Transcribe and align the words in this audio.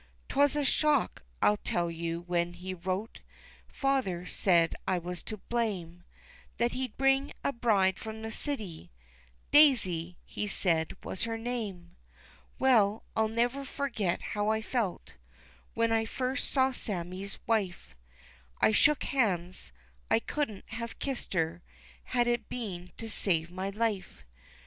'Twas 0.29 0.55
a 0.55 0.65
shock, 0.65 1.21
I 1.43 1.57
tell 1.57 1.91
you, 1.91 2.21
when 2.21 2.53
he 2.53 2.73
wrote 2.73 3.19
(Father 3.67 4.25
said 4.25 4.73
I 4.87 4.97
was 4.97 5.21
to 5.21 5.37
blame) 5.37 6.03
That 6.57 6.71
he'd 6.71 6.97
bring 6.97 7.33
a 7.43 7.53
bride 7.53 7.99
from 7.99 8.23
the 8.23 8.31
city 8.31 8.89
Daisy, 9.51 10.17
he 10.25 10.47
said, 10.47 10.97
was 11.03 11.25
her 11.25 11.37
name. 11.37 11.95
Well, 12.57 13.03
I'll 13.15 13.27
never 13.27 13.63
forget 13.63 14.23
how 14.33 14.49
I 14.49 14.59
felt 14.59 15.13
When 15.75 15.91
I 15.91 16.05
first 16.05 16.49
saw 16.49 16.71
Sammie's 16.71 17.37
wife, 17.45 17.93
I 18.59 18.71
shook 18.71 19.03
hands 19.03 19.71
I 20.09 20.17
couldn't 20.17 20.67
have 20.69 20.97
kissed 20.97 21.35
her 21.35 21.61
Had 22.05 22.25
it 22.25 22.49
been 22.49 22.91
to 22.97 23.07
save 23.07 23.51
my 23.51 23.69
life. 23.69 24.23